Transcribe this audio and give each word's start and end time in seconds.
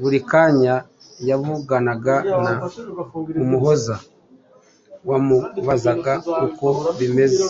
buri 0.00 0.18
kanya 0.30 0.74
yavuganaga 1.28 2.14
na 2.44 2.52
Umuhoza 3.42 3.96
wamubazaga 5.08 6.12
uko 6.46 6.66
bimeze. 6.98 7.44